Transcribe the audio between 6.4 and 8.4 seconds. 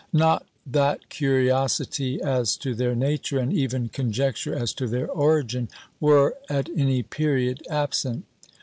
at any period absent.